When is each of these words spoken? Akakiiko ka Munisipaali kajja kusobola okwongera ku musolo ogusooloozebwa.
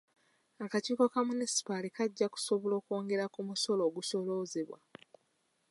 Akakiiko 0.65 1.03
ka 1.13 1.19
Munisipaali 1.27 1.89
kajja 1.95 2.27
kusobola 2.33 2.73
okwongera 2.81 3.25
ku 3.33 3.41
musolo 3.47 3.81
ogusooloozebwa. 3.89 4.79